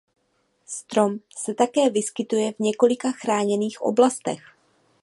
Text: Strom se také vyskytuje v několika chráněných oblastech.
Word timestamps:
Strom 0.65 1.19
se 1.37 1.51
také 1.53 1.89
vyskytuje 1.89 2.53
v 2.53 2.59
několika 2.59 3.11
chráněných 3.11 3.81
oblastech. 3.81 4.41